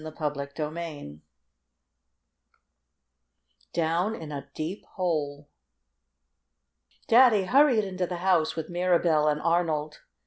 CHAPTER 0.17 0.71
VIII 0.71 1.19
DOWN 3.73 4.15
IN 4.15 4.31
A 4.31 4.49
DEEP 4.55 4.83
HOLE 4.95 5.47
Daddy 7.07 7.43
hurried 7.43 7.83
into 7.83 8.07
the 8.07 8.17
house 8.17 8.55
with 8.55 8.67
Mirabell 8.67 9.27
and 9.27 9.39
Arnold. 9.39 9.99